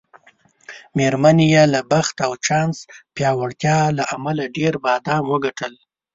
میرمنې 0.97 1.45
یې 1.53 1.63
له 1.73 1.79
بخت 1.91 2.15
او 2.25 2.31
چانس 2.45 2.77
پیاوړتیا 3.15 3.77
له 3.97 4.03
امله 4.15 4.43
ډېر 4.57 4.73
بادام 4.85 5.23
وګټل. 5.31 5.73